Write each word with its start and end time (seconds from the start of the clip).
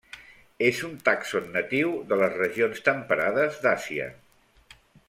És 0.69 0.79
un 0.87 0.95
tàxon 1.09 1.45
natiu 1.57 1.93
de 2.13 2.19
les 2.25 2.35
regions 2.41 2.83
temperades 2.91 3.63
d'Àsia. 3.67 4.13